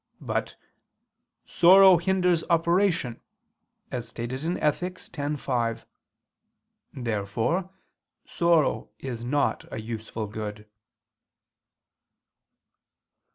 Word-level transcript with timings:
But 0.21 0.55
"sorrow 1.45 1.97
hinders 1.97 2.43
operation," 2.49 3.21
as 3.91 4.07
stated 4.09 4.43
in 4.43 4.57
Ethic. 4.59 4.93
x, 5.15 5.41
5. 5.43 5.85
Therefore 6.91 7.69
sorrow 8.25 8.89
is 8.97 9.23
not 9.23 9.71
a 9.71 9.79
useful 9.79 10.25
good. 10.25 10.67